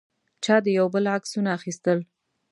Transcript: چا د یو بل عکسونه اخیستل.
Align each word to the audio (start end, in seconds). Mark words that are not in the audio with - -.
چا 0.43 0.55
د 0.65 0.67
یو 0.77 0.85
بل 0.93 1.03
عکسونه 1.15 1.49
اخیستل. 1.57 1.99